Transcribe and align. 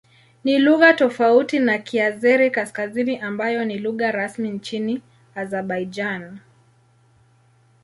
Ni 0.43 0.59
lugha 0.59 0.93
tofauti 0.93 1.59
na 1.59 1.77
Kiazeri-Kaskazini 1.77 3.17
ambayo 3.19 3.65
ni 3.65 3.77
lugha 3.77 4.11
rasmi 4.11 4.51
nchini 4.51 5.01
Azerbaijan. 5.35 6.39